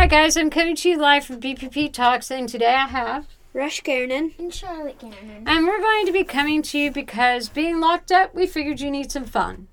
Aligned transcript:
Hi 0.00 0.06
guys, 0.06 0.34
I'm 0.34 0.48
coming 0.48 0.76
to 0.76 0.88
you 0.88 0.96
live 0.96 1.26
from 1.26 1.42
BPP 1.42 1.92
Talks, 1.92 2.30
and 2.30 2.48
today 2.48 2.74
I 2.74 2.86
have 2.86 3.26
Rush 3.52 3.82
Garnon. 3.82 4.32
And 4.38 4.52
Charlotte 4.52 4.98
Gannon. 4.98 5.44
And 5.46 5.66
we're 5.66 5.78
going 5.78 6.06
to 6.06 6.12
be 6.12 6.24
coming 6.24 6.62
to 6.62 6.78
you 6.78 6.90
because 6.90 7.50
being 7.50 7.80
locked 7.80 8.10
up, 8.10 8.34
we 8.34 8.46
figured 8.46 8.80
you 8.80 8.90
need 8.90 9.12
some 9.12 9.26
fun. 9.26 9.68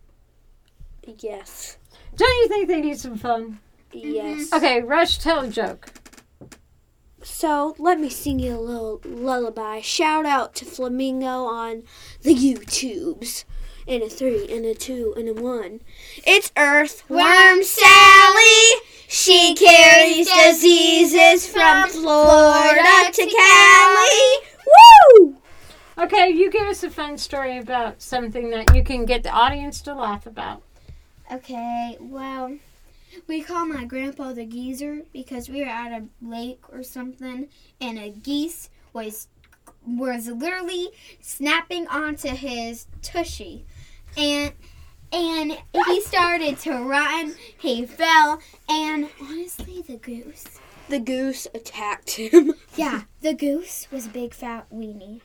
Yes. 1.20 1.78
Don't 2.18 2.44
you 2.44 2.50
think 2.50 2.68
they 2.68 2.82
need 2.82 3.00
some 3.00 3.18
fun? 3.18 3.60
Yes. 3.94 4.50
Mm-hmm. 4.50 4.56
Okay, 4.58 4.82
Rush, 4.82 5.18
tell 5.18 5.46
a 5.46 5.48
joke. 5.48 5.94
So 7.24 7.78
let 7.80 7.98
me 7.98 8.10
sing 8.10 8.40
you 8.40 8.54
a 8.54 8.60
little 8.60 9.00
lullaby. 9.06 9.80
Shout 9.80 10.26
out 10.26 10.56
to 10.56 10.66
Flamingo 10.66 11.46
on 11.46 11.84
the 12.24 12.36
YouTubes. 12.36 13.46
And 13.88 14.04
a 14.04 14.10
three, 14.10 14.54
and 14.54 14.66
a 14.66 14.74
two, 14.74 15.14
and 15.16 15.30
a 15.30 15.34
one. 15.42 15.80
It's 16.26 16.52
Earthworm 16.58 17.64
Sally. 17.64 18.82
She 19.10 19.56
carries 19.56 20.30
diseases 20.30 21.48
from 21.48 21.90
Florida 21.90 23.12
to 23.14 23.26
Cali. 23.26 24.38
Woo! 24.68 25.38
Okay, 25.98 26.30
you 26.30 26.52
give 26.52 26.68
us 26.68 26.84
a 26.84 26.90
fun 26.90 27.18
story 27.18 27.58
about 27.58 28.02
something 28.02 28.50
that 28.50 28.76
you 28.76 28.84
can 28.84 29.06
get 29.06 29.24
the 29.24 29.32
audience 29.32 29.80
to 29.82 29.96
laugh 29.96 30.26
about. 30.26 30.62
Okay, 31.32 31.98
well, 32.02 32.58
we 33.28 33.42
call 33.42 33.66
my 33.66 33.86
grandpa 33.86 34.34
the 34.34 34.46
geezer 34.46 35.04
because 35.14 35.48
we 35.48 35.62
were 35.62 35.70
at 35.70 35.92
a 35.92 36.06
lake 36.22 36.62
or 36.72 36.84
something, 36.84 37.48
and 37.80 37.98
a 37.98 38.10
geese 38.10 38.70
was 38.92 39.30
was 39.86 40.28
literally 40.28 40.90
snapping 41.22 41.88
onto 41.88 42.30
his 42.30 42.88
tushy, 43.02 43.66
and 44.18 44.52
and 45.12 45.58
he 45.88 46.02
started 46.02 46.58
to 46.60 46.72
run. 46.84 47.36
He 47.58 47.86
fell, 47.86 48.40
and 48.70 49.10
honestly, 49.22 49.82
the 49.82 49.98
goose. 49.98 50.60
The 50.90 51.00
goose 51.00 51.48
attacked 51.54 52.12
him. 52.12 52.54
Yeah, 52.76 53.04
the 53.22 53.34
goose 53.34 53.88
was 53.92 54.06
a 54.06 54.10
big 54.10 54.34
fat 54.36 54.68
weenie. 54.72 55.22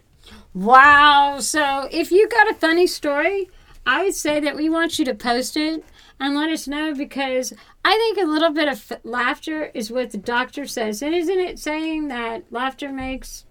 Wow, 0.54 1.38
so 1.40 1.86
if 1.90 2.10
you 2.10 2.28
got 2.28 2.50
a 2.50 2.54
funny 2.54 2.86
story, 2.86 3.50
I 3.86 4.04
would 4.04 4.14
say 4.14 4.40
that 4.40 4.56
we 4.56 4.68
want 4.70 4.98
you 4.98 5.04
to 5.04 5.14
post 5.14 5.56
it 5.56 5.84
and 6.18 6.34
let 6.34 6.48
us 6.50 6.66
know 6.66 6.94
because 6.94 7.52
I 7.84 7.92
think 7.92 8.18
a 8.18 8.30
little 8.30 8.50
bit 8.50 8.68
of 8.68 8.90
f- 8.90 9.00
laughter 9.04 9.64
is 9.74 9.90
what 9.90 10.12
the 10.12 10.18
doctor 10.18 10.66
says. 10.66 11.02
And 11.02 11.14
isn't 11.14 11.38
it 11.38 11.58
saying 11.58 12.08
that 12.08 12.44
laughter 12.50 12.90
makes 12.92 13.44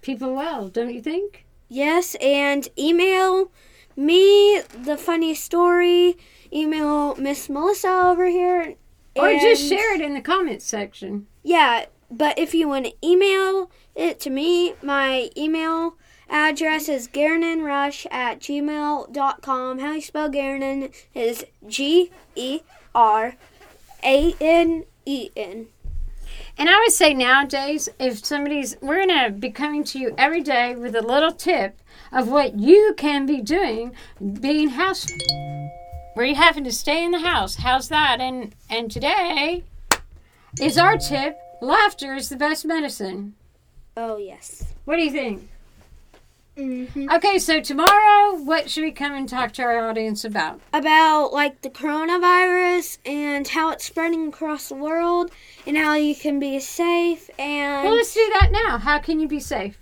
people 0.00 0.34
well, 0.34 0.68
don't 0.68 0.94
you 0.94 1.02
think? 1.02 1.44
Yes, 1.68 2.14
and 2.20 2.68
email 2.78 3.50
me 3.96 4.60
the 4.60 4.96
funny 4.96 5.34
story. 5.34 6.16
Email 6.52 7.14
Miss 7.16 7.48
Melissa 7.48 7.88
over 7.88 8.28
here. 8.28 8.74
Or 9.16 9.32
just 9.32 9.68
share 9.68 9.94
it 9.94 10.00
in 10.00 10.14
the 10.14 10.20
comments 10.20 10.64
section. 10.64 11.26
Yeah, 11.42 11.86
but 12.10 12.38
if 12.38 12.54
you 12.54 12.68
want 12.68 12.86
to 12.86 13.06
email 13.06 13.70
it 13.94 14.20
to 14.20 14.30
me, 14.30 14.74
my 14.82 15.30
email 15.36 15.96
address 16.28 16.88
is 16.88 17.08
garnonrush 17.08 18.06
at 18.10 18.40
gmail.com. 18.40 19.78
How 19.78 19.92
you 19.92 20.00
spell 20.00 20.30
Garnon 20.30 20.90
is 21.14 21.44
G 21.66 22.10
E 22.34 22.60
R 22.94 23.34
A 24.02 24.34
N 24.40 24.84
E 25.04 25.30
N. 25.36 25.68
I 26.82 26.86
would 26.86 26.92
say 26.94 27.14
nowadays, 27.14 27.88
if 28.00 28.24
somebody's, 28.24 28.76
we're 28.80 29.06
going 29.06 29.24
to 29.24 29.30
be 29.30 29.50
coming 29.50 29.84
to 29.84 30.00
you 30.00 30.16
every 30.18 30.42
day 30.42 30.74
with 30.74 30.96
a 30.96 31.00
little 31.00 31.30
tip 31.30 31.78
of 32.10 32.26
what 32.28 32.58
you 32.58 32.94
can 32.96 33.24
be 33.24 33.40
doing 33.40 33.94
being 34.40 34.70
house, 34.70 35.06
where 36.14 36.26
you 36.26 36.34
having 36.34 36.64
to 36.64 36.72
stay 36.72 37.04
in 37.04 37.12
the 37.12 37.20
house. 37.20 37.54
How's 37.54 37.88
that? 37.90 38.20
And 38.20 38.56
and 38.68 38.90
today 38.90 39.62
is 40.60 40.76
our 40.76 40.98
tip: 40.98 41.38
laughter 41.60 42.16
is 42.16 42.30
the 42.30 42.36
best 42.36 42.64
medicine. 42.64 43.34
Oh, 43.96 44.16
yes. 44.16 44.74
What 44.84 44.96
do 44.96 45.02
you 45.02 45.12
think? 45.12 45.48
Mm-hmm. 46.56 47.10
Okay, 47.10 47.38
so 47.38 47.60
tomorrow, 47.60 48.36
what 48.36 48.68
should 48.68 48.84
we 48.84 48.92
come 48.92 49.14
and 49.14 49.26
talk 49.26 49.52
to 49.52 49.62
our 49.62 49.88
audience 49.88 50.24
about? 50.24 50.60
About 50.74 51.32
like 51.32 51.62
the 51.62 51.70
coronavirus 51.70 52.98
and 53.06 53.48
how 53.48 53.70
it's 53.70 53.86
spreading 53.86 54.28
across 54.28 54.68
the 54.68 54.74
world 54.74 55.30
and 55.66 55.78
how 55.78 55.94
you 55.94 56.14
can 56.14 56.38
be 56.38 56.60
safe 56.60 57.30
and 57.38 57.84
Well, 57.84 57.96
let's 57.96 58.12
do 58.12 58.30
that 58.40 58.50
now. 58.52 58.76
How 58.76 58.98
can 58.98 59.18
you 59.18 59.28
be 59.28 59.40
safe? 59.40 59.78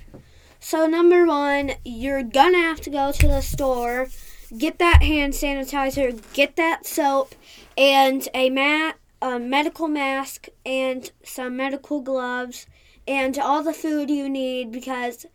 So 0.61 0.87
number 0.87 1.27
one, 1.27 1.73
you're 1.85 2.23
gonna 2.23 2.59
have 2.59 2.81
to 2.83 2.91
go 2.91 3.11
to 3.11 3.27
the 3.27 3.41
store, 3.41 4.09
get 4.57 4.79
that 4.79 5.03
hand 5.03 5.33
sanitizer, 5.33 6.23
get 6.35 6.55
that 6.55 6.87
soap, 6.87 7.35
and 7.77 8.29
a 8.33 8.49
mat, 8.51 8.97
a 9.21 9.41
medical 9.41 9.89
mask, 9.89 10.47
and 10.65 11.11
some 11.25 11.57
medical 11.57 12.01
gloves, 12.01 12.67
and 13.09 13.39
all 13.39 13.65
the 13.65 13.73
food 13.73 14.09
you 14.09 14.29
need 14.29 14.71
because 14.71 15.27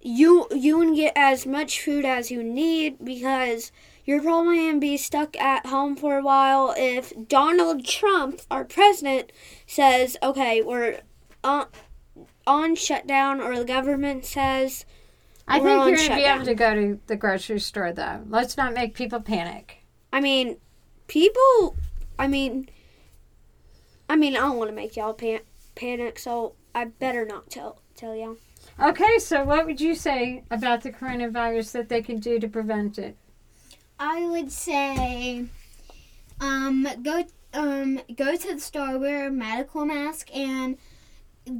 you 0.00 0.46
you 0.50 0.80
can 0.80 0.94
get 0.94 1.12
as 1.16 1.46
much 1.46 1.80
food 1.80 2.04
as 2.04 2.30
you 2.30 2.42
need 2.42 3.04
because 3.04 3.70
you're 4.04 4.22
probably 4.22 4.56
gonna 4.56 4.78
be 4.78 4.96
stuck 4.96 5.36
at 5.36 5.66
home 5.66 5.94
for 5.94 6.18
a 6.18 6.22
while 6.22 6.74
if 6.76 7.12
Donald 7.28 7.84
Trump, 7.84 8.40
our 8.50 8.64
president, 8.64 9.30
says, 9.66 10.16
"Okay, 10.22 10.62
we're 10.62 11.00
on, 11.44 11.66
on 12.46 12.74
shutdown," 12.74 13.40
or 13.40 13.56
the 13.56 13.64
government 13.64 14.24
says. 14.24 14.84
I 15.46 15.58
We're 15.58 15.84
think 15.84 15.98
you're 15.98 16.08
to 16.08 16.14
be 16.14 16.22
able 16.22 16.44
to 16.44 16.54
go 16.54 16.74
to 16.74 17.00
the 17.08 17.16
grocery 17.16 17.58
store, 17.58 17.92
though. 17.92 18.22
Let's 18.28 18.56
not 18.56 18.72
make 18.72 18.94
people 18.94 19.20
panic. 19.20 19.78
I 20.12 20.20
mean, 20.20 20.58
people. 21.08 21.76
I 22.20 22.28
mean, 22.28 22.68
I 24.08 24.14
mean, 24.14 24.36
I 24.36 24.40
don't 24.40 24.58
want 24.58 24.70
to 24.70 24.76
make 24.76 24.96
y'all 24.96 25.12
pan- 25.12 25.40
panic, 25.80 26.18
so 26.18 26.54
I 26.74 26.84
better 26.84 27.24
not 27.24 27.48
tell 27.48 27.80
tell 27.96 28.14
y'all. 28.14 28.36
Okay, 28.78 29.18
so 29.18 29.44
what 29.44 29.64
would 29.64 29.80
you 29.80 29.94
say 29.94 30.44
about 30.50 30.82
the 30.82 30.90
coronavirus 30.90 31.72
that 31.72 31.88
they 31.88 32.02
can 32.02 32.18
do 32.18 32.38
to 32.38 32.48
prevent 32.48 32.98
it? 32.98 33.16
I 33.98 34.26
would 34.26 34.52
say, 34.52 35.46
um, 36.40 36.86
go 37.02 37.24
um 37.54 38.00
go 38.14 38.36
to 38.36 38.54
the 38.54 38.60
store, 38.60 38.98
wear 38.98 39.28
a 39.28 39.30
medical 39.30 39.86
mask, 39.86 40.34
and 40.36 40.76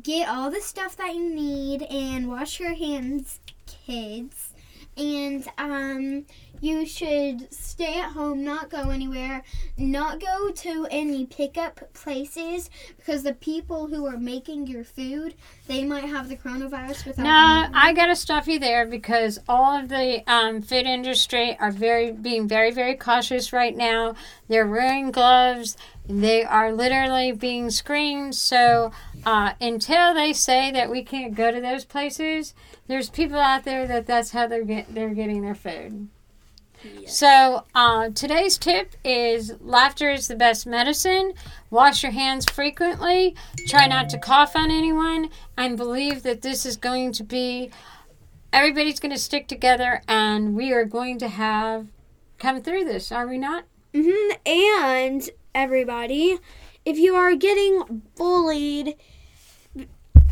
get 0.03 0.29
all 0.29 0.51
the 0.51 0.61
stuff 0.61 0.97
that 0.97 1.15
you 1.15 1.35
need, 1.35 1.83
and 1.83 2.29
wash 2.29 2.61
your 2.61 2.75
hands, 2.75 3.41
kids. 3.67 4.53
And 5.01 5.49
um, 5.57 6.27
you 6.61 6.85
should 6.85 7.53
stay 7.55 7.99
at 8.01 8.13
home, 8.13 8.45
not 8.45 8.69
go 8.69 8.91
anywhere, 8.91 9.43
not 9.79 10.21
go 10.21 10.51
to 10.51 10.87
any 10.91 11.25
pickup 11.25 11.81
places 11.95 12.69
because 12.99 13.23
the 13.23 13.33
people 13.33 13.87
who 13.87 14.05
are 14.07 14.19
making 14.19 14.67
your 14.67 14.85
food, 14.85 15.35
they 15.69 15.85
might 15.85 16.05
have 16.05 16.29
the 16.29 16.37
coronavirus 16.37 17.07
without. 17.07 17.23
No, 17.25 17.63
knowing. 17.63 17.75
I 17.75 17.95
gotta 17.95 18.15
stop 18.15 18.47
you 18.47 18.59
there 18.59 18.85
because 18.87 19.39
all 19.49 19.81
of 19.81 19.89
the 19.89 20.23
um, 20.31 20.61
food 20.61 20.85
industry 20.85 21.57
are 21.59 21.71
very 21.71 22.13
being 22.13 22.47
very 22.47 22.71
very 22.71 22.95
cautious 22.95 23.55
right 23.55 23.75
now. 23.75 24.15
They're 24.51 24.67
wearing 24.67 25.13
gloves. 25.13 25.77
They 26.09 26.43
are 26.43 26.73
literally 26.73 27.31
being 27.31 27.71
screened. 27.71 28.35
So 28.35 28.91
uh, 29.25 29.53
until 29.61 30.13
they 30.13 30.33
say 30.33 30.73
that 30.73 30.91
we 30.91 31.05
can't 31.05 31.37
go 31.37 31.53
to 31.53 31.61
those 31.61 31.85
places, 31.85 32.53
there's 32.89 33.11
people 33.11 33.39
out 33.39 33.63
there 33.63 33.87
that 33.87 34.09
that's 34.09 34.33
how 34.33 34.49
they're 34.49 34.65
get, 34.65 34.93
they're 34.93 35.15
getting 35.15 35.43
their 35.43 35.55
food. 35.55 36.09
So 37.07 37.65
uh, 37.77 38.09
today's 38.11 38.59
tip 38.59 38.97
is 39.05 39.53
laughter 39.61 40.11
is 40.11 40.27
the 40.27 40.35
best 40.35 40.67
medicine. 40.67 41.35
Wash 41.71 42.03
your 42.03 42.11
hands 42.11 42.45
frequently. 42.51 43.37
Try 43.69 43.87
not 43.87 44.09
to 44.09 44.19
cough 44.19 44.57
on 44.57 44.73
anyone, 44.73 45.31
and 45.57 45.77
believe 45.77 46.25
that 46.25 46.43
this 46.43 46.67
is 46.67 46.77
going 46.77 47.13
to 47.13 47.23
be. 47.23 47.71
Everybody's 48.53 48.99
going 48.99 49.13
to 49.13 49.19
stick 49.19 49.47
together, 49.47 50.03
and 50.09 50.57
we 50.57 50.73
are 50.73 50.87
going 50.87 51.19
to 51.19 51.29
have 51.29 51.87
come 52.39 52.63
through 52.63 52.85
this. 52.87 53.13
Are 53.13 53.29
we 53.29 53.39
not? 53.39 53.65
Hmm 53.95 54.33
And 54.47 55.29
everybody, 55.55 56.39
if 56.85 56.99
you 56.99 57.15
are 57.15 57.35
getting 57.35 58.03
bullied 58.17 58.97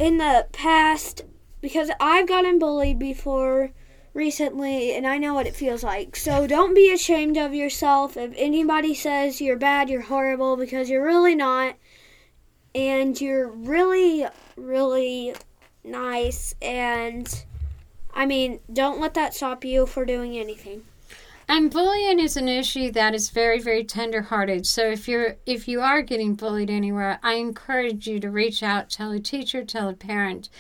in 0.01 0.19
the 0.19 0.47
past, 0.53 1.23
because 1.61 1.91
I've 2.01 2.29
gotten 2.29 2.59
bullied 2.59 2.99
before 2.99 3.73
recently, 4.15 4.95
and 4.95 5.07
I 5.07 5.19
know 5.19 5.35
what 5.35 5.47
it 5.47 5.57
feels 5.57 5.83
like. 5.83 6.17
So 6.17 6.47
don't 6.47 6.75
be 6.75 6.93
ashamed 6.93 7.37
of 7.37 7.55
yourself. 7.55 8.17
If 8.17 8.33
anybody 8.37 8.95
says 8.95 9.41
you're 9.41 9.57
bad, 9.57 9.89
you're 9.89 10.03
horrible, 10.03 10.57
because 10.57 10.89
you're 10.89 11.05
really 11.05 11.35
not. 11.35 11.77
And 12.75 13.21
you're 13.21 13.49
really, 13.49 14.27
really 14.57 15.35
nice. 15.83 16.55
And 16.63 17.45
I 18.15 18.27
mean, 18.27 18.61
don't 18.73 19.01
let 19.01 19.15
that 19.15 19.35
stop 19.35 19.65
you 19.65 19.87
for 19.87 20.05
doing 20.05 20.37
anything. 20.37 20.85
And 21.51 21.71
bullying 21.71 22.21
is 22.21 22.37
an 22.37 22.47
issue 22.47 22.93
that 22.93 23.15
is 23.15 23.31
very, 23.31 23.59
very 23.59 23.83
tender-hearted. 23.83 24.67
So 24.67 24.83
if 24.83 25.09
you're 25.09 25.37
if 25.47 25.67
you 25.67 25.81
are 25.81 26.03
getting 26.03 26.35
bullied 26.35 26.69
anywhere, 26.69 27.19
I 27.23 27.35
encourage 27.35 28.07
you 28.07 28.21
to 28.21 28.31
reach 28.31 28.63
out, 28.63 28.91
tell 28.91 29.13
a 29.13 29.19
teacher, 29.19 29.65
tell 29.65 29.89
a 29.89 29.95
parent, 29.95 30.51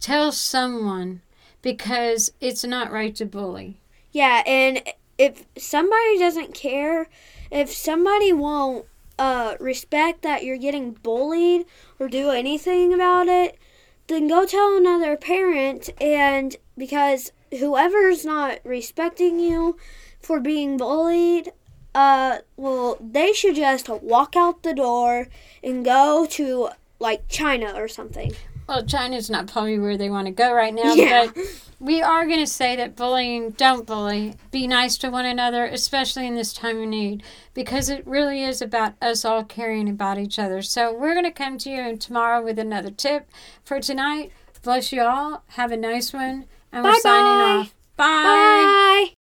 tell 0.00 0.32
someone, 0.32 1.20
because 1.60 2.32
it's 2.40 2.64
not 2.64 2.90
right 2.90 3.14
to 3.16 3.26
bully. 3.26 3.78
Yeah, 4.10 4.42
and 4.46 4.82
if 5.18 5.44
somebody 5.58 6.18
doesn't 6.18 6.54
care, 6.54 7.08
if 7.50 7.70
somebody 7.70 8.32
won't 8.32 8.86
uh, 9.18 9.56
respect 9.60 10.22
that 10.22 10.44
you're 10.44 10.56
getting 10.56 10.92
bullied 10.92 11.66
or 11.98 12.08
do 12.08 12.30
anything 12.30 12.94
about 12.94 13.28
it, 13.28 13.58
then 14.06 14.28
go 14.28 14.46
tell 14.46 14.76
another 14.78 15.16
parent. 15.16 15.90
And 16.00 16.56
because 16.78 17.32
whoever's 17.50 18.24
not 18.24 18.58
respecting 18.64 19.38
you 19.38 19.76
for 20.20 20.40
being 20.40 20.76
bullied, 20.76 21.52
uh, 21.94 22.38
well, 22.56 22.96
they 23.00 23.32
should 23.32 23.56
just 23.56 23.88
walk 23.88 24.36
out 24.36 24.62
the 24.62 24.74
door 24.74 25.28
and 25.62 25.84
go 25.84 26.26
to 26.30 26.68
like 26.98 27.28
China 27.28 27.72
or 27.74 27.88
something. 27.88 28.32
Well, 28.68 28.84
China's 28.84 29.30
not 29.30 29.46
probably 29.50 29.78
where 29.78 29.96
they 29.96 30.10
want 30.10 30.26
to 30.26 30.32
go 30.32 30.52
right 30.52 30.74
now, 30.74 30.92
Yeah. 30.92 31.28
but 31.34 31.44
we 31.80 32.02
are 32.02 32.26
going 32.26 32.40
to 32.40 32.46
say 32.46 32.76
that 32.76 32.96
bullying, 32.96 33.50
don't 33.52 33.86
bully. 33.86 34.34
Be 34.50 34.66
nice 34.66 34.98
to 34.98 35.08
one 35.08 35.24
another, 35.24 35.64
especially 35.64 36.26
in 36.26 36.34
this 36.34 36.52
time 36.52 36.78
of 36.82 36.88
need, 36.88 37.22
because 37.54 37.88
it 37.88 38.06
really 38.06 38.42
is 38.44 38.60
about 38.60 38.92
us 39.00 39.24
all 39.24 39.42
caring 39.42 39.88
about 39.88 40.18
each 40.18 40.38
other. 40.38 40.60
So 40.60 40.92
we're 40.92 41.14
going 41.14 41.24
to 41.24 41.30
come 41.30 41.56
to 41.58 41.70
you 41.70 41.96
tomorrow 41.96 42.44
with 42.44 42.58
another 42.58 42.90
tip 42.90 43.30
for 43.64 43.80
tonight. 43.80 44.32
Bless 44.62 44.92
you 44.92 45.00
all. 45.02 45.44
Have 45.50 45.72
a 45.72 45.76
nice 45.76 46.12
one. 46.12 46.44
And 46.72 46.84
we're 46.84 46.90
Bye-bye. 46.92 47.00
signing 47.00 47.40
off. 47.40 47.74
Bye. 47.96 48.04
Bye. 48.04 49.06